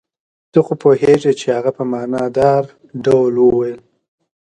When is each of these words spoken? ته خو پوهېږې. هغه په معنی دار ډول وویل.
ته 0.51 0.59
خو 0.65 0.73
پوهېږې. 0.81 1.33
هغه 1.55 1.71
په 1.77 1.83
معنی 1.91 2.25
دار 2.37 2.63
ډول 3.05 3.33
وویل. 3.41 3.79